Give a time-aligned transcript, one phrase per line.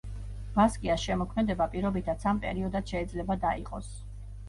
[0.55, 3.97] ბასკიას შემოქმედება პირობითად სამ პერიოდად შეიძლება დაიყოს.